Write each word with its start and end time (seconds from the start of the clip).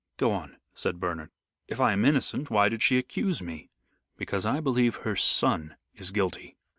"Go 0.17 0.31
on," 0.31 0.57
said 0.73 0.99
Bernard. 0.99 1.29
"If 1.67 1.79
I 1.79 1.91
am 1.93 2.05
innocent, 2.05 2.49
why 2.49 2.69
did 2.69 2.81
she 2.81 2.97
accuse 2.97 3.39
me?" 3.39 3.69
"Because 4.17 4.47
I 4.47 4.59
believe 4.59 4.95
her 5.03 5.15
son 5.15 5.75
is 5.93 6.09
guilty. 6.09 6.57